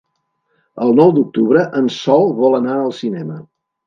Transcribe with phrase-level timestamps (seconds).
[0.85, 3.37] El nou d'octubre en Sol vol anar al cinema.